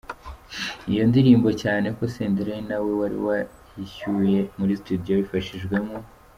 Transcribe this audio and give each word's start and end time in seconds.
iyo 0.91 1.03
ndirimbo 1.09 1.49
cyane 1.61 1.87
ko 1.97 2.03
Senderi 2.13 2.49
ari 2.53 2.63
nawe 2.69 2.89
wari 2.99 3.17
wayishyuye 3.25 4.39
muri 4.59 4.73
studio 4.81 5.11
abifashijwemo. 5.15 5.95